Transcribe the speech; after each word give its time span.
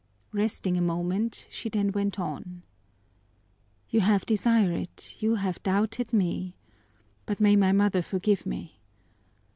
Resting 0.31 0.77
a 0.77 0.81
moment, 0.81 1.45
she 1.51 1.69
then 1.69 1.91
went 1.91 2.19
on: 2.19 2.63
"You 3.91 3.99
have 3.99 4.25
desired 4.25 4.71
it, 4.73 5.21
you 5.21 5.35
have 5.35 5.61
doubted 5.61 6.11
me! 6.11 6.55
But 7.27 7.39
may 7.39 7.55
my 7.55 7.71
mother 7.71 8.01
forgive 8.01 8.47
me! 8.47 8.81